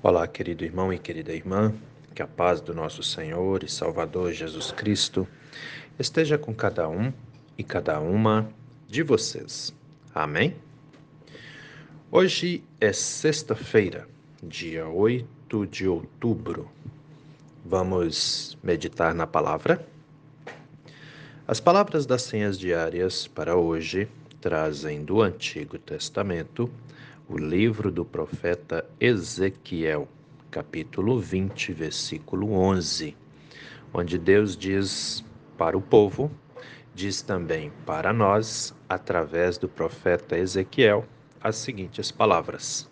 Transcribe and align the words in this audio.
Olá, 0.00 0.28
querido 0.28 0.64
irmão 0.64 0.92
e 0.92 0.98
querida 0.98 1.32
irmã, 1.32 1.74
que 2.14 2.22
a 2.22 2.26
paz 2.26 2.60
do 2.60 2.72
nosso 2.72 3.02
Senhor 3.02 3.64
e 3.64 3.68
Salvador 3.68 4.32
Jesus 4.32 4.70
Cristo 4.70 5.26
esteja 5.98 6.38
com 6.38 6.54
cada 6.54 6.88
um 6.88 7.12
e 7.58 7.64
cada 7.64 7.98
uma 7.98 8.48
de 8.86 9.02
vocês. 9.02 9.74
Amém? 10.14 10.54
Hoje 12.12 12.62
é 12.80 12.92
sexta-feira, 12.92 14.06
dia 14.40 14.86
8 14.86 15.66
de 15.66 15.88
outubro. 15.88 16.70
Vamos 17.66 18.56
meditar 18.62 19.12
na 19.12 19.26
palavra? 19.26 19.84
As 21.44 21.58
palavras 21.58 22.06
das 22.06 22.22
senhas 22.22 22.56
diárias 22.56 23.26
para 23.26 23.56
hoje 23.56 24.06
trazem 24.40 25.04
do 25.04 25.20
Antigo 25.20 25.76
Testamento 25.76 26.70
o 27.28 27.36
livro 27.36 27.90
do 27.92 28.06
profeta 28.06 28.88
Ezequiel, 28.98 30.08
capítulo 30.50 31.20
20, 31.20 31.74
versículo 31.74 32.52
11, 32.52 33.14
onde 33.92 34.18
Deus 34.18 34.56
diz 34.56 35.22
para 35.58 35.76
o 35.76 35.82
povo, 35.82 36.30
diz 36.94 37.20
também 37.20 37.70
para 37.84 38.14
nós, 38.14 38.74
através 38.88 39.58
do 39.58 39.68
profeta 39.68 40.38
Ezequiel, 40.38 41.04
as 41.38 41.56
seguintes 41.56 42.10
palavras: 42.10 42.88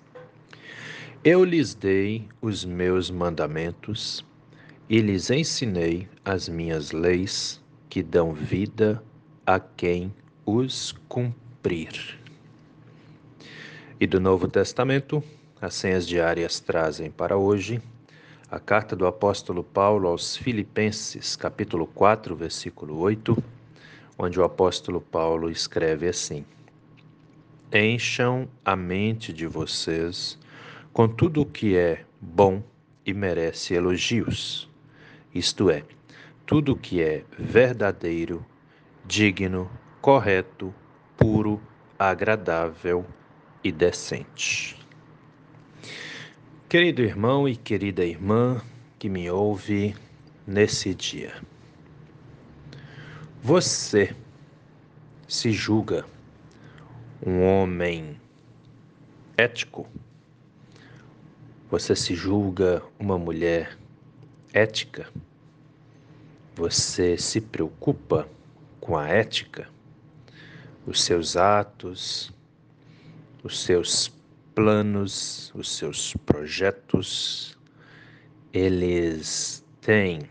Eu 1.25 1.43
lhes 1.43 1.75
dei 1.75 2.29
os 2.43 2.63
meus 2.63 3.11
mandamentos 3.11 4.23
e 4.87 5.01
lhes 5.01 5.31
ensinei 5.31 6.07
as 6.23 6.47
minhas 6.47 6.93
leis 6.93 7.65
que 7.89 8.03
dão 8.03 8.35
vida 8.35 9.03
a 9.47 9.59
quem 9.59 10.13
os 10.45 10.93
cumprir. 11.09 12.26
E 13.99 14.07
do 14.07 14.21
Novo 14.21 14.47
Testamento, 14.47 15.25
as 15.59 15.73
senhas 15.73 16.07
diárias 16.07 16.61
trazem 16.61 17.11
para 17.11 17.39
hoje 17.39 17.81
a 18.51 18.61
carta 18.61 18.95
do 18.95 19.07
apóstolo 19.07 19.65
Paulo 19.65 20.07
aos 20.07 20.37
Filipenses, 20.37 21.35
capítulo 21.35 21.87
4, 21.87 22.37
versículo 22.37 22.99
8, 22.99 23.43
onde 24.19 24.39
o 24.39 24.45
apóstolo 24.45 25.01
Paulo 25.01 25.49
escreve 25.49 26.07
assim: 26.09 26.45
Encham 27.73 28.47
a 28.63 28.77
mente 28.77 29.33
de 29.33 29.47
vocês 29.47 30.39
com 30.93 31.09
tudo 31.09 31.41
o 31.41 31.47
que 31.47 31.75
é 31.75 32.05
bom 32.21 32.63
e 33.07 33.15
merece 33.15 33.73
elogios, 33.73 34.69
isto 35.35 35.71
é, 35.71 35.83
tudo 36.45 36.73
o 36.73 36.77
que 36.77 37.01
é 37.01 37.25
verdadeiro, 37.39 38.45
digno, 39.07 39.71
correto, 40.03 40.75
puro, 41.17 41.59
agradável 41.99 43.07
e 43.67 43.73
decente. 43.73 44.79
Querido 46.69 47.03
irmão 47.03 47.49
e 47.49 47.57
querida 47.57 48.05
irmã 48.05 48.63
que 48.97 49.09
me 49.09 49.29
ouve 49.29 49.95
nesse 50.47 50.95
dia, 50.95 51.35
você 53.43 54.15
se 55.27 55.51
julga 55.51 56.05
um 57.25 57.43
homem 57.43 58.21
ético? 59.37 59.89
Você 61.69 61.97
se 61.97 62.15
julga 62.15 62.83
uma 63.01 63.19
mulher 63.19 63.77
ética? 64.53 65.09
Você 66.55 67.19
se 67.19 67.41
preocupa 67.41 68.29
com 68.81 68.97
a 68.97 69.09
ética? 69.09 69.69
Os 70.87 71.03
seus 71.03 71.37
atos, 71.37 72.33
os 73.47 73.63
seus 73.63 74.13
planos, 74.57 75.53
os 75.55 75.71
seus 75.77 76.15
projetos, 76.27 77.57
eles 78.53 79.65
têm 79.81 80.23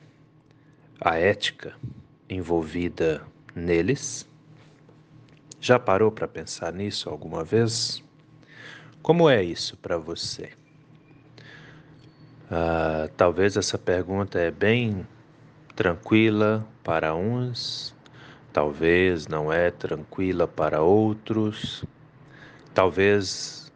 a 0.99 1.17
ética 1.17 1.73
envolvida 2.29 3.25
neles? 3.55 4.27
Já 5.61 5.79
parou 5.79 6.11
para 6.11 6.27
pensar 6.27 6.73
nisso 6.73 7.09
alguma 7.09 7.41
vez? 7.41 8.03
Como 9.01 9.29
é 9.29 9.41
isso 9.41 9.77
para 9.77 9.97
você? 9.97 10.51
Ah, 12.51 13.09
talvez 13.15 13.55
essa 13.55 13.77
pergunta 13.77 14.39
é 14.39 14.51
bem 14.51 15.07
tranquila 15.73 16.67
para 16.83 17.15
uns, 17.15 17.95
talvez 18.51 19.25
não 19.25 19.53
é 19.53 19.71
tranquila 19.71 20.45
para 20.45 20.81
outros. 20.81 21.85
Talvez 22.75 23.71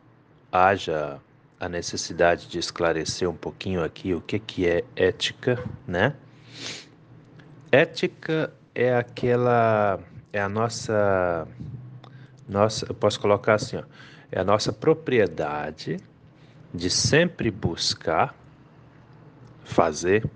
haja 0.51 1.21
a 1.57 1.69
necessidade 1.69 2.49
de 2.49 2.59
esclarecer 2.59 3.29
um 3.29 3.33
pouquinho 3.33 3.81
aqui 3.81 4.13
o 4.13 4.19
que, 4.19 4.37
que 4.37 4.67
é 4.67 4.83
ética, 4.93 5.63
né? 5.87 6.17
Ética 7.71 8.53
é 8.75 8.93
aquela, 8.93 10.01
é 10.33 10.41
a 10.41 10.49
nossa, 10.49 11.47
nossa, 12.45 12.87
eu 12.89 12.93
posso 12.93 13.17
colocar 13.21 13.53
assim, 13.53 13.77
ó, 13.77 13.83
é 14.29 14.37
a 14.37 14.43
nossa 14.43 14.73
propriedade 14.73 15.95
de 16.73 16.89
sempre 16.89 17.49
buscar 17.49 18.35
fazer 19.63 20.29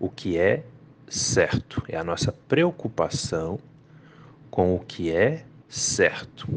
o 0.00 0.10
que 0.10 0.36
é 0.36 0.64
certo, 1.06 1.80
é 1.86 1.96
a 1.96 2.02
nossa 2.02 2.32
preocupação 2.32 3.60
com 4.50 4.74
o 4.74 4.80
que 4.80 5.12
é 5.12 5.44
certo 5.68 6.48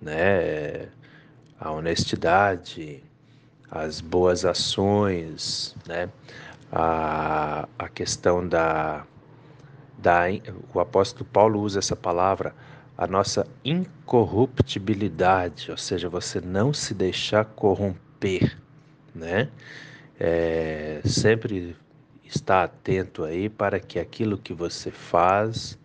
né? 0.00 0.88
A 1.58 1.72
honestidade, 1.72 3.02
as 3.70 4.00
boas 4.00 4.44
ações, 4.44 5.76
né? 5.86 6.08
A, 6.72 7.68
a 7.78 7.88
questão 7.88 8.44
da, 8.46 9.06
da. 9.96 10.24
O 10.72 10.80
apóstolo 10.80 11.24
Paulo 11.24 11.60
usa 11.60 11.78
essa 11.78 11.96
palavra, 11.96 12.54
a 12.96 13.06
nossa 13.06 13.46
incorruptibilidade, 13.64 15.70
ou 15.70 15.76
seja, 15.76 16.08
você 16.08 16.40
não 16.40 16.72
se 16.72 16.94
deixar 16.94 17.44
corromper, 17.44 18.56
né? 19.14 19.48
É, 20.20 21.00
sempre 21.04 21.76
estar 22.24 22.64
atento 22.64 23.24
aí 23.24 23.48
para 23.48 23.80
que 23.80 23.98
aquilo 23.98 24.36
que 24.36 24.52
você 24.52 24.90
faz 24.90 25.78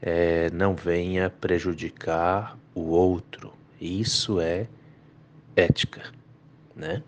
é, 0.00 0.48
não 0.50 0.74
venha 0.74 1.28
prejudicar 1.28 2.56
o 2.76 2.90
outro. 2.90 3.54
Isso 3.80 4.38
é 4.38 4.68
ética, 5.56 6.12
né? 6.76 7.02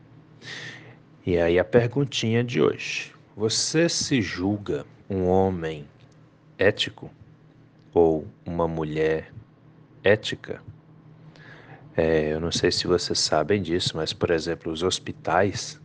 E 1.25 1.39
aí 1.39 1.59
a 1.59 1.65
perguntinha 1.65 2.43
de 2.43 2.61
hoje: 2.61 3.13
você 3.37 3.89
se 3.89 4.23
julga 4.23 4.87
um 5.09 5.27
homem 5.27 5.87
ético 6.59 7.11
ou 7.93 8.27
uma 8.45 8.67
mulher 8.67 9.33
ética? 10.03 10.63
É, 11.95 12.33
eu 12.33 12.41
não 12.41 12.53
sei 12.53 12.71
se 12.71 12.87
vocês 12.87 13.19
sabem 13.19 13.61
disso, 13.61 13.97
mas, 13.97 14.13
por 14.13 14.31
exemplo, 14.31 14.73
os 14.73 14.83
hospitais 14.83 15.81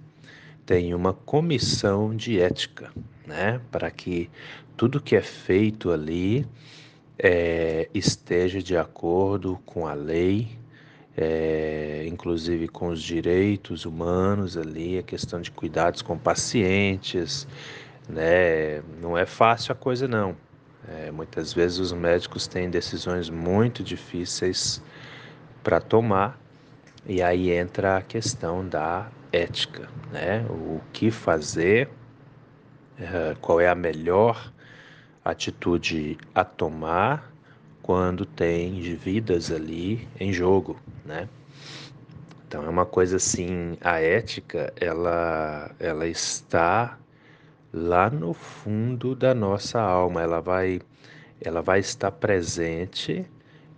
têm 0.65 0.94
uma 0.94 1.13
comissão 1.13 2.15
de 2.15 2.39
ética, 2.39 2.91
né? 3.25 3.59
Para 3.71 3.89
que 3.89 4.29
tudo 4.77 5.01
que 5.01 5.15
é 5.15 5.21
feito 5.21 5.91
ali 5.91 6.45
é, 7.23 7.88
esteja 7.94 8.61
de 8.61 8.75
acordo 8.75 9.57
com 9.66 9.88
a 9.88 9.94
lei, 9.94 10.59
é, 11.16 12.06
inclusive 12.06 12.67
com 12.67 12.89
os 12.89 13.01
direitos 13.01 13.85
humanos 13.85 14.57
ali, 14.57 14.97
a 14.97 15.03
questão 15.03 15.39
de 15.39 15.50
cuidados 15.50 16.01
com 16.01 16.17
pacientes, 16.17 17.47
né? 18.09 18.81
Não 19.01 19.17
é 19.17 19.25
fácil 19.25 19.72
a 19.72 19.75
coisa 19.75 20.06
não. 20.06 20.35
É, 20.85 21.12
muitas 21.12 21.53
vezes 21.53 21.79
os 21.79 21.94
médicos 21.94 22.45
têm 22.45 22.69
decisões 22.69 23.29
muito 23.29 23.81
difíceis 23.81 24.83
para 25.63 25.79
tomar 25.79 26.38
e 27.07 27.23
aí 27.23 27.51
entra 27.51 27.95
a 27.97 28.01
questão 28.01 28.67
da 28.67 29.07
ética, 29.31 29.88
né? 30.12 30.45
O 30.50 30.81
que 30.92 31.09
fazer, 31.09 31.89
é, 33.00 33.33
qual 33.39 33.62
é 33.62 33.69
a 33.69 33.75
melhor 33.75 34.52
atitude 35.24 36.18
a 36.34 36.44
tomar 36.44 37.31
quando 37.81 38.25
tem 38.25 38.80
vidas 38.96 39.52
ali 39.52 40.08
em 40.20 40.31
jogo, 40.31 40.80
né? 41.06 41.28
Então 42.48 42.64
é 42.66 42.70
uma 42.70 42.86
coisa 42.86 43.18
assim, 43.18 43.78
a 43.81 44.00
ética, 44.00 44.72
ela 44.80 45.72
ela 45.80 46.08
está 46.08 46.98
lá 47.74 48.10
no 48.10 48.34
fundo 48.34 49.16
da 49.16 49.34
nossa 49.34 49.81
alma, 49.81 50.22
ela 50.22 50.40
vai 50.40 50.81
ela 51.42 51.62
vai 51.62 51.80
estar 51.80 52.12
presente 52.12 53.25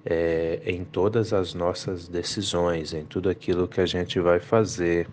é, 0.06 0.62
em 0.66 0.84
todas 0.84 1.34
as 1.34 1.54
nossas 1.54 2.08
decisões, 2.08 2.94
em 2.94 3.06
tudo 3.06 3.30
aquilo 3.30 3.68
que 3.68 3.82
a 3.82 3.86
gente 3.86 4.20
vai 4.20 4.40
fazer. 4.40 5.08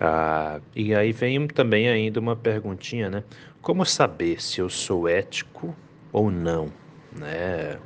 Ah, 0.00 0.60
e 0.76 0.94
aí 0.94 1.12
vem 1.12 1.46
também 1.48 1.88
ainda 1.88 2.20
uma 2.20 2.36
perguntinha, 2.36 3.10
né? 3.10 3.24
Como 3.64 3.86
saber 3.86 4.42
se 4.42 4.60
eu 4.60 4.68
sou 4.68 5.08
ético 5.08 5.74
ou 6.12 6.30
não, 6.30 6.70
né? 7.10 7.80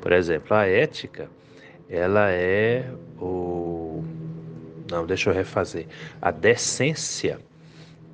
Por 0.00 0.12
exemplo, 0.12 0.56
a 0.56 0.68
ética, 0.68 1.28
ela 1.90 2.30
é 2.30 2.88
o, 3.18 4.04
não, 4.88 5.04
deixa 5.04 5.28
eu 5.28 5.34
refazer. 5.34 5.88
A 6.22 6.30
decência 6.30 7.40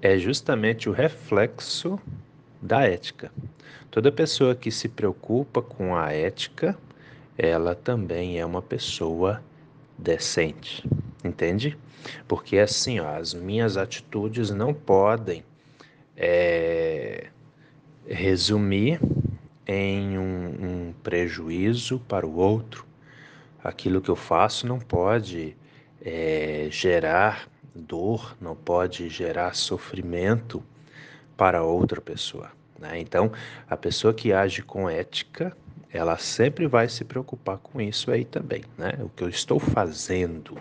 é 0.00 0.16
justamente 0.16 0.88
o 0.88 0.92
reflexo 0.92 2.00
da 2.62 2.88
ética. 2.88 3.30
Toda 3.90 4.10
pessoa 4.10 4.54
que 4.54 4.70
se 4.70 4.88
preocupa 4.88 5.60
com 5.60 5.94
a 5.94 6.14
ética, 6.14 6.78
ela 7.36 7.74
também 7.74 8.40
é 8.40 8.46
uma 8.46 8.62
pessoa 8.62 9.42
decente, 9.98 10.82
entende? 11.22 11.76
Porque 12.26 12.56
assim, 12.56 13.00
ó, 13.00 13.16
as 13.16 13.34
minhas 13.34 13.76
atitudes 13.76 14.50
não 14.50 14.72
podem 14.72 15.44
é, 16.16 17.28
resumir 18.06 19.00
em 19.66 20.18
um, 20.18 20.46
um 20.60 20.94
prejuízo 21.02 22.00
para 22.00 22.26
o 22.26 22.36
outro. 22.36 22.86
Aquilo 23.62 24.00
que 24.00 24.10
eu 24.10 24.16
faço 24.16 24.66
não 24.66 24.78
pode 24.78 25.56
é, 26.04 26.68
gerar 26.70 27.48
dor, 27.74 28.36
não 28.40 28.54
pode 28.54 29.08
gerar 29.08 29.54
sofrimento 29.54 30.62
para 31.36 31.62
outra 31.62 32.00
pessoa. 32.00 32.50
Né? 32.78 33.00
Então, 33.00 33.32
a 33.68 33.76
pessoa 33.76 34.12
que 34.12 34.32
age 34.32 34.62
com 34.62 34.90
ética, 34.90 35.56
ela 35.90 36.18
sempre 36.18 36.66
vai 36.66 36.88
se 36.88 37.04
preocupar 37.04 37.58
com 37.58 37.80
isso 37.80 38.10
aí 38.10 38.24
também. 38.24 38.64
Né? 38.76 38.98
O 39.00 39.08
que 39.08 39.22
eu 39.22 39.28
estou 39.28 39.58
fazendo 39.58 40.58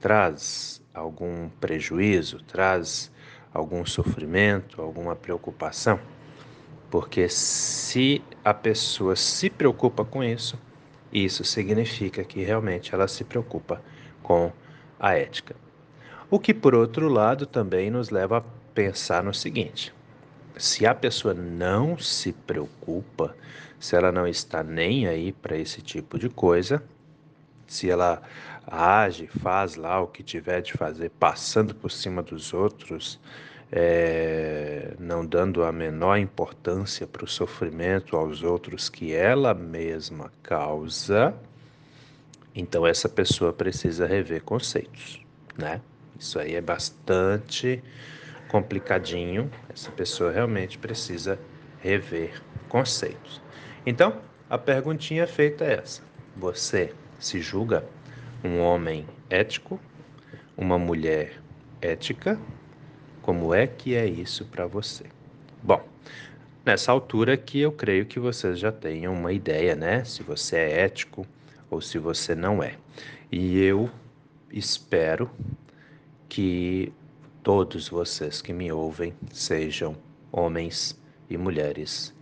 traz 0.00 0.82
algum 0.92 1.48
prejuízo, 1.60 2.42
traz 2.42 3.10
algum 3.54 3.86
sofrimento, 3.86 4.82
alguma 4.82 5.14
preocupação? 5.14 5.98
Porque 6.90 7.28
se 7.28 8.22
a 8.44 8.52
pessoa 8.52 9.16
se 9.16 9.48
preocupa 9.48 10.04
com 10.04 10.22
isso, 10.22 10.58
isso 11.12 11.44
significa 11.44 12.24
que 12.24 12.42
realmente 12.42 12.92
ela 12.92 13.06
se 13.06 13.22
preocupa 13.22 13.80
com 14.22 14.52
a 14.98 15.14
ética. 15.14 15.54
O 16.28 16.38
que, 16.38 16.52
por 16.52 16.74
outro 16.74 17.08
lado, 17.08 17.46
também 17.46 17.90
nos 17.90 18.10
leva 18.10 18.38
a 18.38 18.42
pensar 18.74 19.22
no 19.22 19.32
seguinte: 19.32 19.94
se 20.56 20.86
a 20.86 20.94
pessoa 20.94 21.34
não 21.34 21.96
se 21.96 22.32
preocupa, 22.32 23.36
se 23.78 23.94
ela 23.94 24.10
não 24.10 24.26
está 24.26 24.62
nem 24.62 25.06
aí 25.06 25.32
para 25.32 25.56
esse 25.56 25.80
tipo 25.80 26.18
de 26.18 26.28
coisa, 26.28 26.82
se 27.66 27.90
ela 27.90 28.22
age, 28.66 29.26
faz 29.26 29.76
lá 29.76 30.00
o 30.00 30.06
que 30.06 30.22
tiver 30.22 30.60
de 30.60 30.72
fazer, 30.72 31.10
passando 31.10 31.74
por 31.74 31.90
cima 31.90 32.22
dos 32.22 32.52
outros, 32.54 33.20
é, 33.70 34.94
não 34.98 35.24
dando 35.24 35.64
a 35.64 35.72
menor 35.72 36.18
importância 36.18 37.06
para 37.06 37.24
o 37.24 37.28
sofrimento 37.28 38.16
aos 38.16 38.42
outros 38.42 38.88
que 38.88 39.12
ela 39.12 39.52
mesma 39.52 40.30
causa, 40.42 41.34
então 42.54 42.86
essa 42.86 43.08
pessoa 43.08 43.52
precisa 43.52 44.06
rever 44.06 44.42
conceitos, 44.42 45.20
né? 45.58 45.80
Isso 46.18 46.38
aí 46.38 46.54
é 46.54 46.60
bastante 46.60 47.82
complicadinho. 48.48 49.50
Essa 49.68 49.90
pessoa 49.90 50.30
realmente 50.30 50.78
precisa 50.78 51.38
rever 51.80 52.40
conceitos. 52.68 53.42
Então, 53.84 54.20
a 54.48 54.56
perguntinha 54.56 55.26
feita 55.26 55.64
é 55.64 55.74
essa: 55.74 56.02
você 56.36 56.92
se 57.18 57.40
julga 57.40 57.84
um 58.44 58.60
homem 58.60 59.06
ético, 59.30 59.80
uma 60.56 60.78
mulher 60.78 61.40
ética? 61.80 62.38
Como 63.22 63.54
é 63.54 63.66
que 63.66 63.94
é 63.94 64.06
isso 64.06 64.44
para 64.44 64.66
você? 64.66 65.04
Bom, 65.62 65.82
nessa 66.64 66.92
altura 66.92 67.38
que 67.38 67.58
eu 67.58 67.72
creio 67.72 68.04
que 68.04 68.20
vocês 68.20 68.58
já 68.58 68.70
tenham 68.70 69.14
uma 69.14 69.32
ideia, 69.32 69.74
né? 69.74 70.04
Se 70.04 70.22
você 70.22 70.56
é 70.56 70.80
ético 70.82 71.26
ou 71.70 71.80
se 71.80 71.98
você 71.98 72.34
não 72.34 72.62
é. 72.62 72.76
E 73.32 73.58
eu 73.58 73.90
espero 74.52 75.30
que 76.28 76.92
todos 77.42 77.88
vocês 77.88 78.42
que 78.42 78.52
me 78.52 78.70
ouvem 78.70 79.14
sejam 79.32 79.96
homens 80.30 81.00
e 81.30 81.38
mulheres 81.38 82.14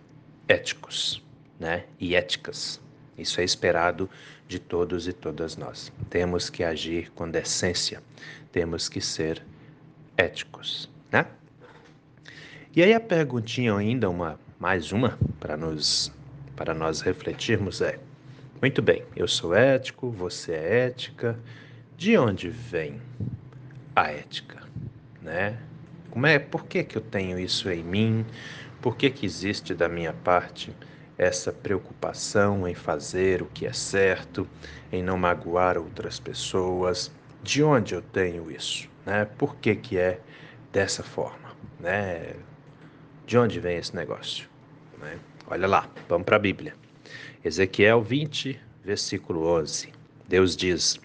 éticos, 0.47 1.21
né? 1.59 1.83
E 1.99 2.15
éticas. 2.15 2.81
Isso 3.17 3.39
é 3.39 3.43
esperado 3.43 4.09
de 4.47 4.59
todos 4.59 5.07
e 5.07 5.13
todas 5.13 5.55
nós. 5.55 5.91
Temos 6.09 6.49
que 6.49 6.63
agir 6.63 7.11
com 7.11 7.29
decência, 7.29 8.01
temos 8.51 8.89
que 8.89 9.01
ser 9.01 9.43
éticos, 10.17 10.89
né? 11.11 11.25
E 12.75 12.81
aí 12.81 12.93
a 12.93 12.99
perguntinha 12.99 13.75
ainda 13.75 14.09
uma 14.09 14.39
mais 14.59 14.91
uma 14.91 15.17
para 15.39 15.55
nos 15.55 16.11
para 16.55 16.73
nós 16.73 17.01
refletirmos 17.01 17.81
é: 17.81 17.99
muito 18.61 18.81
bem, 18.81 19.03
eu 19.15 19.27
sou 19.27 19.53
ético, 19.53 20.09
você 20.09 20.53
é 20.53 20.85
ética. 20.85 21.39
De 21.97 22.17
onde 22.17 22.49
vem 22.49 22.99
a 23.95 24.11
ética, 24.11 24.63
né? 25.21 25.57
Como 26.09 26.25
é, 26.25 26.39
por 26.39 26.65
que 26.65 26.83
que 26.83 26.97
eu 26.97 27.01
tenho 27.01 27.39
isso 27.39 27.69
em 27.69 27.83
mim? 27.83 28.25
Por 28.81 28.97
que 28.97 29.09
que 29.09 29.25
existe 29.25 29.73
da 29.73 29.87
minha 29.87 30.13
parte 30.13 30.73
essa 31.17 31.51
preocupação 31.51 32.67
em 32.67 32.73
fazer 32.73 33.41
o 33.41 33.45
que 33.45 33.65
é 33.65 33.73
certo, 33.73 34.47
em 34.91 35.03
não 35.03 35.17
magoar 35.17 35.77
outras 35.77 36.19
pessoas. 36.19 37.11
De 37.41 37.63
onde 37.63 37.93
eu 37.93 38.01
tenho 38.01 38.49
isso? 38.49 38.89
Né? 39.05 39.25
Por 39.37 39.55
que, 39.57 39.75
que 39.75 39.97
é 39.97 40.19
dessa 40.71 41.03
forma? 41.03 41.51
Né? 41.79 42.33
De 43.25 43.37
onde 43.37 43.59
vem 43.59 43.77
esse 43.77 43.95
negócio? 43.95 44.49
Né? 44.99 45.17
Olha 45.47 45.67
lá, 45.67 45.89
vamos 46.07 46.25
para 46.25 46.37
a 46.37 46.39
Bíblia. 46.39 46.73
Ezequiel 47.43 48.01
20, 48.01 48.59
versículo 48.83 49.45
11. 49.59 49.91
Deus 50.27 50.55
diz: 50.55 50.99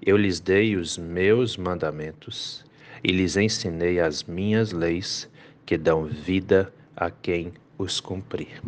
Eu 0.00 0.16
lhes 0.16 0.40
dei 0.40 0.76
os 0.76 0.96
meus 0.96 1.56
mandamentos 1.56 2.64
e 3.02 3.10
lhes 3.10 3.36
ensinei 3.36 3.98
as 4.00 4.22
minhas 4.22 4.72
leis 4.72 5.28
que 5.66 5.76
dão 5.76 6.04
vida 6.04 6.72
a 6.96 7.10
quem 7.10 7.52
os 7.76 7.98
cumprir 7.98 8.60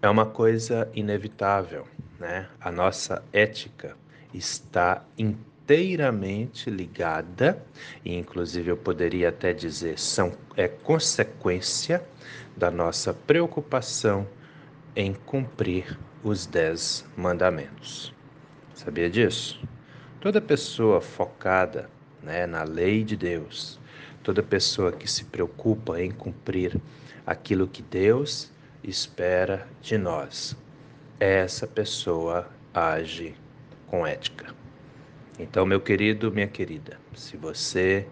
é 0.00 0.08
uma 0.08 0.26
coisa 0.26 0.88
inevitável, 0.94 1.86
né? 2.18 2.48
A 2.60 2.70
nossa 2.70 3.22
ética 3.32 3.96
está 4.32 5.04
inteiramente 5.16 6.70
ligada, 6.70 7.60
e 8.04 8.14
inclusive 8.14 8.70
eu 8.70 8.76
poderia 8.76 9.30
até 9.30 9.52
dizer 9.52 9.98
são 9.98 10.32
é 10.56 10.68
consequência 10.68 12.02
da 12.56 12.70
nossa 12.70 13.12
preocupação 13.12 14.26
em 14.94 15.12
cumprir 15.14 15.98
os 16.22 16.46
dez 16.46 17.04
mandamentos. 17.16 18.14
Sabia 18.74 19.10
disso? 19.10 19.60
Toda 20.20 20.40
pessoa 20.40 21.00
focada 21.00 21.90
né, 22.22 22.46
na 22.46 22.62
lei 22.62 23.02
de 23.02 23.16
Deus, 23.16 23.80
toda 24.22 24.42
pessoa 24.42 24.92
que 24.92 25.10
se 25.10 25.24
preocupa 25.24 26.00
em 26.00 26.10
cumprir 26.10 26.80
aquilo 27.26 27.66
que 27.66 27.82
Deus 27.82 28.52
espera 28.82 29.66
de 29.80 29.98
nós. 29.98 30.56
Essa 31.18 31.66
pessoa 31.66 32.48
age 32.72 33.34
com 33.86 34.06
ética. 34.06 34.54
Então, 35.38 35.64
meu 35.64 35.80
querido, 35.80 36.32
minha 36.32 36.46
querida, 36.46 36.98
se 37.14 37.36
você 37.36 38.06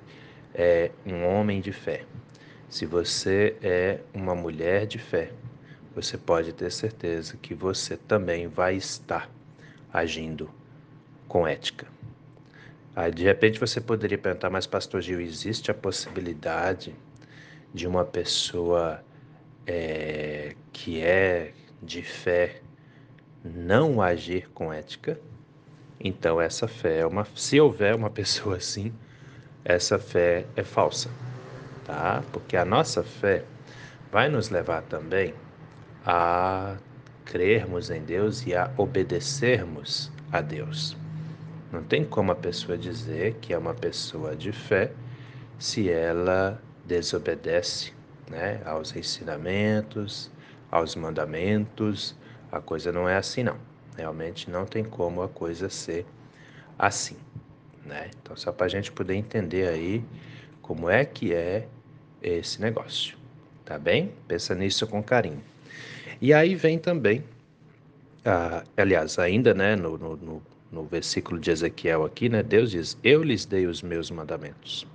é 0.55 0.91
um 1.05 1.25
homem 1.25 1.61
de 1.61 1.73
fé, 1.73 2.05
se 2.69 2.87
você 2.87 3.57
é 3.63 4.01
uma 4.13 4.35
mulher 4.35 4.87
de 4.87 4.99
fé, 4.99 5.33
você 5.95 6.19
pode 6.19 6.53
ter 6.53 6.71
certeza 6.71 7.37
que 7.37 7.55
você 7.55 7.97
também 7.97 8.49
vai 8.49 8.77
estar 8.77 9.31
agindo 9.93 10.51
com 11.29 11.47
ética. 11.47 11.87
Aí, 12.95 13.13
de 13.13 13.25
repente 13.25 13.61
você 13.61 13.81
poderia 13.81 14.19
perguntar, 14.19 14.51
mas 14.51 14.67
pastor 14.67 15.01
Gil, 15.01 15.21
existe 15.21 15.71
a 15.71 15.75
possibilidade 15.75 16.95
de 17.73 17.87
uma 17.87 18.05
pessoa 18.05 19.05
é, 19.67 20.55
que 20.73 21.03
é 21.03 21.53
de 21.83 22.03
fé 22.03 22.61
não 23.45 24.01
agir 24.01 24.49
com 24.51 24.73
ética, 24.73 25.19
então 26.01 26.41
essa 26.41 26.69
fé 26.69 27.01
é 27.01 27.07
uma. 27.07 27.27
Se 27.35 27.61
houver 27.61 27.95
uma 27.95 28.11
pessoa 28.11 28.57
assim, 28.57 28.93
essa 29.65 29.99
fé 29.99 30.47
é 30.55 30.63
falsa, 30.63 31.11
tá? 31.85 32.23
Porque 32.33 32.57
a 32.57 32.65
nossa 32.65 33.03
fé 33.03 33.45
vai 34.13 34.29
nos 34.29 34.51
levar 34.51 34.83
também 34.83 35.35
a 36.05 36.77
crermos 37.25 37.91
em 37.91 38.03
Deus 38.03 38.47
e 38.47 38.55
a 38.55 38.71
obedecermos 38.77 40.13
a 40.31 40.41
Deus. 40.41 40.97
Não 41.73 41.83
tem 41.83 42.05
como 42.05 42.31
a 42.31 42.37
pessoa 42.37 42.79
dizer 42.79 43.35
que 43.41 43.53
é 43.53 43.59
uma 43.59 43.75
pessoa 43.75 44.37
de 44.37 44.53
fé 44.53 44.93
se 45.59 45.91
ela 45.91 46.63
desobedece 46.85 47.93
né, 48.31 48.61
aos 48.65 48.95
ensinamentos, 48.95 50.31
aos 50.71 50.95
mandamentos. 50.95 52.17
A 52.51 52.61
coisa 52.61 52.93
não 52.93 53.09
é 53.09 53.17
assim, 53.17 53.43
não. 53.43 53.57
Realmente 53.97 54.51
não 54.51 54.67
tem 54.67 54.85
como 54.85 55.23
a 55.23 55.29
coisa 55.29 55.69
ser 55.69 56.05
assim, 56.79 57.17
né? 57.85 58.11
Então, 58.21 58.37
só 58.37 58.53
para 58.53 58.67
a 58.67 58.69
gente 58.69 58.93
poder 58.93 59.15
entender 59.15 59.69
aí 59.69 60.05
como 60.61 60.91
é 60.91 61.05
que 61.05 61.33
é 61.33 61.67
esse 62.23 62.61
negócio, 62.61 63.17
tá 63.65 63.79
bem? 63.79 64.13
Pensa 64.29 64.55
nisso 64.55 64.87
com 64.87 65.03
carinho. 65.03 65.43
E 66.21 66.35
aí 66.35 66.55
vem 66.55 66.79
também, 66.79 67.25
ah, 68.25 68.65
aliás, 68.77 69.19
ainda, 69.19 69.55
né, 69.55 69.77
no, 69.77 69.97
no, 69.97 70.43
no 70.71 70.85
versículo 70.85 71.39
de 71.41 71.51
Ezequiel 71.51 72.05
aqui, 72.05 72.29
né? 72.29 72.43
Deus 72.43 72.71
diz: 72.71 72.99
Eu 73.03 73.23
lhes 73.23 73.47
dei 73.47 73.67
os 73.67 73.81
meus 73.83 74.11
mandamentos 74.11 74.87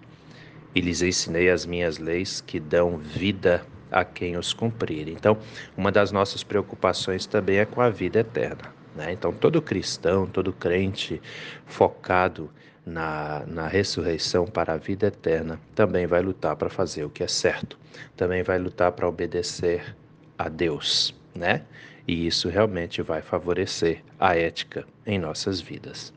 e 0.74 0.82
lhes 0.82 1.02
ensinei 1.02 1.50
as 1.50 1.66
minhas 1.66 1.98
leis 1.98 2.42
que 2.42 2.60
dão 2.60 2.98
vida 2.98 3.66
a 3.92 4.06
quem 4.06 4.38
os 4.38 4.54
cumprir. 4.54 5.10
Então, 5.10 5.38
uma 5.76 5.92
das 5.92 6.12
nossas 6.12 6.44
preocupações 6.44 7.26
também 7.26 7.58
é 7.58 7.66
com 7.66 7.82
a 7.82 7.90
vida 7.90 8.20
eterna. 8.20 8.74
Né? 8.96 9.12
Então, 9.12 9.34
todo 9.34 9.62
cristão, 9.62 10.26
todo 10.26 10.54
crente 10.54 11.22
focado 11.66 12.50
na, 12.86 13.44
na 13.46 13.68
ressurreição 13.68 14.46
para 14.46 14.74
a 14.74 14.78
vida 14.78 15.08
eterna 15.08 15.60
também 15.76 16.08
vai 16.08 16.22
lutar 16.22 16.56
para 16.56 16.70
fazer 16.70 17.04
o 17.04 17.10
que 17.10 17.24
é 17.24 17.28
certo, 17.28 17.78
também 18.16 18.44
vai 18.44 18.58
lutar 18.58 18.92
para 18.92 19.08
obedecer 19.08 19.96
a 20.38 20.50
Deus, 20.50 21.14
né? 21.36 21.62
E 22.08 22.26
isso 22.26 22.50
realmente 22.50 23.02
vai 23.02 23.22
favorecer 23.22 24.04
a 24.20 24.36
ética 24.36 24.86
em 25.06 25.20
nossas 25.20 25.62
vidas. 25.62 26.12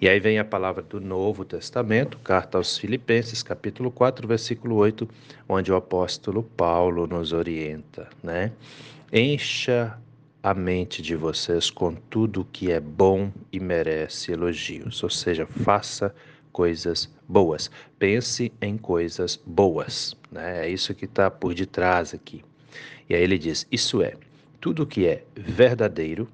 E 0.00 0.08
aí 0.08 0.18
vem 0.18 0.38
a 0.38 0.44
palavra 0.44 0.82
do 0.82 1.00
Novo 1.00 1.44
Testamento, 1.44 2.18
carta 2.18 2.58
aos 2.58 2.78
Filipenses, 2.78 3.42
capítulo 3.42 3.90
4, 3.90 4.26
versículo 4.26 4.76
8, 4.76 5.08
onde 5.48 5.72
o 5.72 5.76
apóstolo 5.76 6.42
Paulo 6.42 7.06
nos 7.06 7.32
orienta, 7.32 8.08
né? 8.22 8.52
Encha 9.12 9.98
a 10.42 10.54
mente 10.54 11.00
de 11.00 11.14
vocês 11.14 11.70
com 11.70 11.94
tudo 11.94 12.46
que 12.52 12.72
é 12.72 12.80
bom 12.80 13.30
e 13.52 13.60
merece 13.60 14.32
elogios, 14.32 15.02
ou 15.02 15.10
seja, 15.10 15.46
faça 15.46 16.14
coisas 16.52 17.08
boas, 17.28 17.70
pense 17.98 18.52
em 18.60 18.76
coisas 18.76 19.40
boas, 19.46 20.16
né? 20.30 20.66
É 20.66 20.68
isso 20.68 20.94
que 20.94 21.04
está 21.04 21.30
por 21.30 21.54
detrás 21.54 22.12
aqui. 22.12 22.44
E 23.08 23.14
aí 23.14 23.22
ele 23.22 23.38
diz: 23.38 23.66
Isso 23.70 24.02
é, 24.02 24.14
tudo 24.60 24.86
que 24.86 25.06
é 25.06 25.24
verdadeiro, 25.34 26.28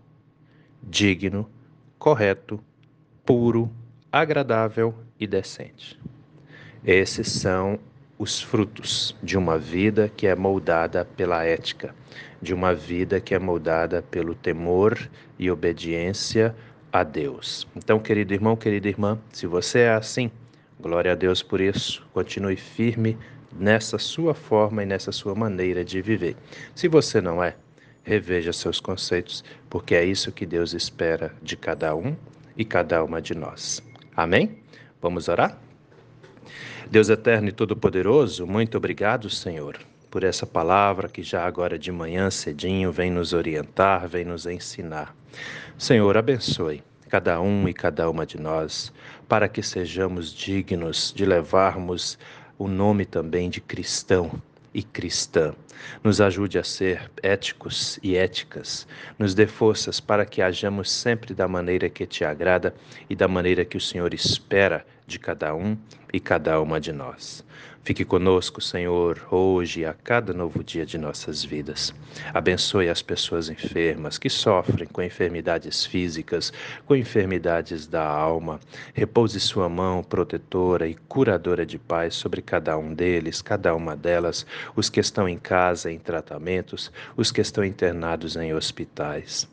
digno, 0.82 1.48
correto, 1.98 2.62
puro, 3.28 3.70
agradável 4.10 4.94
e 5.20 5.26
decente. 5.26 6.00
Esses 6.82 7.30
são 7.30 7.78
os 8.18 8.40
frutos 8.40 9.14
de 9.22 9.36
uma 9.36 9.58
vida 9.58 10.08
que 10.08 10.26
é 10.26 10.34
moldada 10.34 11.04
pela 11.04 11.44
ética, 11.44 11.94
de 12.40 12.54
uma 12.54 12.74
vida 12.74 13.20
que 13.20 13.34
é 13.34 13.38
moldada 13.38 14.00
pelo 14.00 14.34
temor 14.34 15.10
e 15.38 15.50
obediência 15.50 16.56
a 16.90 17.04
Deus. 17.04 17.68
Então, 17.76 17.98
querido 17.98 18.32
irmão, 18.32 18.56
querida 18.56 18.88
irmã, 18.88 19.18
se 19.30 19.46
você 19.46 19.80
é 19.80 19.90
assim, 19.90 20.30
glória 20.80 21.12
a 21.12 21.14
Deus 21.14 21.42
por 21.42 21.60
isso. 21.60 22.08
Continue 22.14 22.56
firme 22.56 23.18
nessa 23.54 23.98
sua 23.98 24.32
forma 24.32 24.84
e 24.84 24.86
nessa 24.86 25.12
sua 25.12 25.34
maneira 25.34 25.84
de 25.84 26.00
viver. 26.00 26.34
Se 26.74 26.88
você 26.88 27.20
não 27.20 27.44
é, 27.44 27.56
reveja 28.02 28.54
seus 28.54 28.80
conceitos, 28.80 29.44
porque 29.68 29.94
é 29.94 30.02
isso 30.02 30.32
que 30.32 30.46
Deus 30.46 30.72
espera 30.72 31.34
de 31.42 31.58
cada 31.58 31.94
um 31.94 32.16
e 32.58 32.64
cada 32.64 33.02
uma 33.04 33.22
de 33.22 33.34
nós. 33.34 33.82
Amém? 34.16 34.58
Vamos 35.00 35.28
orar? 35.28 35.56
Deus 36.90 37.08
eterno 37.08 37.48
e 37.48 37.52
todo-poderoso, 37.52 38.46
muito 38.46 38.76
obrigado, 38.76 39.30
Senhor, 39.30 39.78
por 40.10 40.24
essa 40.24 40.44
palavra 40.46 41.08
que 41.08 41.22
já 41.22 41.46
agora 41.46 41.78
de 41.78 41.92
manhã 41.92 42.30
cedinho 42.30 42.90
vem 42.90 43.10
nos 43.10 43.32
orientar, 43.32 44.08
vem 44.08 44.24
nos 44.24 44.44
ensinar. 44.44 45.14
Senhor, 45.78 46.16
abençoe 46.16 46.82
cada 47.08 47.40
um 47.40 47.66
e 47.68 47.72
cada 47.72 48.08
uma 48.08 48.26
de 48.26 48.38
nós, 48.38 48.92
para 49.26 49.48
que 49.48 49.62
sejamos 49.62 50.32
dignos 50.32 51.12
de 51.14 51.24
levarmos 51.24 52.18
o 52.58 52.68
nome 52.68 53.06
também 53.06 53.48
de 53.48 53.60
cristão 53.60 54.30
e 54.72 54.82
cristã. 54.82 55.54
Nos 56.02 56.20
ajude 56.20 56.58
a 56.58 56.64
ser 56.64 57.10
éticos 57.22 57.98
e 58.02 58.16
éticas. 58.16 58.86
Nos 59.18 59.34
dê 59.34 59.46
forças 59.46 60.00
para 60.00 60.26
que 60.26 60.42
hajamos 60.42 60.90
sempre 60.90 61.34
da 61.34 61.48
maneira 61.48 61.88
que 61.88 62.06
te 62.06 62.24
agrada 62.24 62.74
e 63.08 63.14
da 63.14 63.28
maneira 63.28 63.64
que 63.64 63.76
o 63.76 63.80
Senhor 63.80 64.12
espera 64.12 64.84
de 65.06 65.18
cada 65.18 65.54
um 65.54 65.76
e 66.12 66.20
cada 66.20 66.60
uma 66.60 66.80
de 66.80 66.92
nós. 66.92 67.44
Fique 67.88 68.04
conosco, 68.04 68.60
Senhor, 68.60 69.26
hoje 69.30 69.80
e 69.80 69.86
a 69.86 69.94
cada 69.94 70.34
novo 70.34 70.62
dia 70.62 70.84
de 70.84 70.98
nossas 70.98 71.42
vidas. 71.42 71.94
Abençoe 72.34 72.90
as 72.90 73.00
pessoas 73.00 73.48
enfermas 73.48 74.18
que 74.18 74.28
sofrem 74.28 74.86
com 74.86 75.00
enfermidades 75.00 75.86
físicas, 75.86 76.52
com 76.84 76.94
enfermidades 76.94 77.86
da 77.86 78.06
alma. 78.06 78.60
Repouse 78.92 79.40
sua 79.40 79.70
mão 79.70 80.04
protetora 80.04 80.86
e 80.86 80.96
curadora 81.08 81.64
de 81.64 81.78
paz 81.78 82.14
sobre 82.14 82.42
cada 82.42 82.76
um 82.76 82.92
deles, 82.92 83.40
cada 83.40 83.74
uma 83.74 83.96
delas, 83.96 84.44
os 84.76 84.90
que 84.90 85.00
estão 85.00 85.26
em 85.26 85.38
casa 85.38 85.90
em 85.90 85.98
tratamentos, 85.98 86.92
os 87.16 87.32
que 87.32 87.40
estão 87.40 87.64
internados 87.64 88.36
em 88.36 88.52
hospitais. 88.52 89.48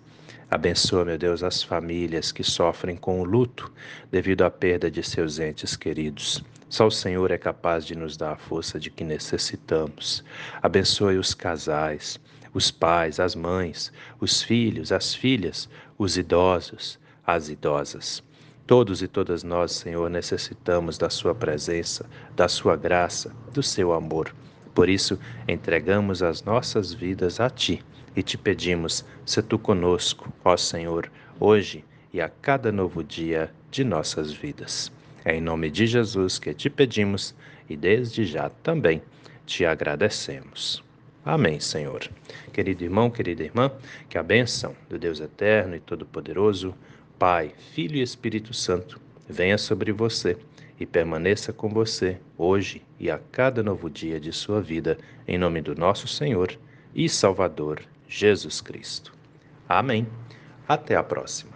Abençoa, 0.50 1.04
meu 1.04 1.18
Deus, 1.18 1.42
as 1.42 1.64
famílias 1.64 2.32
que 2.32 2.44
sofrem 2.44 2.96
com 2.96 3.20
o 3.20 3.24
luto 3.24 3.72
devido 4.12 4.44
à 4.44 4.52
perda 4.52 4.92
de 4.92 5.02
seus 5.02 5.40
entes 5.40 5.76
queridos. 5.76 6.44
Só 6.70 6.86
o 6.86 6.92
Senhor 6.92 7.32
é 7.32 7.38
capaz 7.38 7.84
de 7.84 7.96
nos 7.96 8.16
dar 8.16 8.34
a 8.34 8.38
força 8.38 8.80
de 8.80 8.92
que 8.92 9.04
necessitamos. 9.04 10.24
Abençoe 10.62 11.18
os 11.18 11.34
casais, 11.34 12.20
os 12.54 12.70
pais, 12.70 13.20
as 13.20 13.34
mães, 13.34 13.92
os 14.20 14.44
filhos, 14.44 14.92
as 14.92 15.16
filhas, 15.16 15.68
os 15.98 16.16
idosos, 16.16 17.00
as 17.26 17.50
idosas. 17.50 18.24
Todos 18.68 19.02
e 19.02 19.08
todas 19.08 19.44
nós, 19.44 19.72
Senhor, 19.72 20.10
necessitamos 20.12 20.96
da 20.98 21.10
Sua 21.10 21.34
presença, 21.34 22.06
da 22.36 22.48
Sua 22.48 22.76
graça, 22.76 23.32
do 23.52 23.64
Seu 23.64 23.94
amor. 23.94 24.34
Por 24.76 24.90
isso, 24.90 25.20
entregamos 25.48 26.22
as 26.22 26.44
nossas 26.44 26.94
vidas 26.94 27.40
a 27.40 27.50
Ti 27.50 27.84
e 28.16 28.24
te 28.24 28.38
pedimos, 28.38 29.06
se 29.26 29.42
Tu 29.42 29.60
conosco, 29.60 30.32
ó 30.44 30.56
Senhor, 30.56 31.12
hoje 31.40 31.84
e 32.14 32.22
a 32.22 32.30
cada 32.30 32.72
novo 32.72 33.04
dia 33.04 33.52
de 33.70 33.84
nossas 33.84 34.32
vidas. 34.32 34.92
É 35.26 35.36
em 35.36 35.42
nome 35.42 35.70
de 35.70 35.86
Jesus 35.86 36.40
que 36.40 36.54
te 36.54 36.70
pedimos 36.70 37.36
e 37.70 37.76
desde 37.76 38.26
já 38.26 38.50
também 38.50 39.02
te 39.46 39.66
agradecemos. 39.66 40.84
Amém, 41.26 41.60
Senhor. 41.60 42.08
Querido 42.54 42.84
irmão, 42.84 43.10
querida 43.10 43.44
irmã, 43.44 43.72
que 44.08 44.18
a 44.18 44.24
bênção 44.24 44.76
do 44.88 44.98
Deus 44.98 45.20
Eterno 45.20 45.76
e 45.76 45.80
Todo-Poderoso, 45.80 46.74
Pai, 47.18 47.52
Filho 47.74 47.98
e 47.98 48.02
Espírito 48.02 48.54
Santo, 48.54 49.02
venha 49.28 49.58
sobre 49.58 49.92
você 49.92 50.38
e 50.80 50.86
permaneça 50.86 51.52
com 51.52 51.68
você 51.68 52.18
hoje 52.38 52.84
e 53.00 53.10
a 53.10 53.20
cada 53.32 53.64
novo 53.64 53.90
dia 53.90 54.20
de 54.20 54.32
sua 54.32 54.62
vida, 54.62 54.98
em 55.28 55.38
nome 55.38 55.62
do 55.62 55.74
nosso 55.74 56.08
Senhor 56.08 56.56
e 56.94 57.10
Salvador 57.10 57.82
Jesus 58.08 58.62
Cristo. 58.62 59.14
Amém. 59.68 60.08
Até 60.68 60.96
a 60.96 61.04
próxima. 61.04 61.55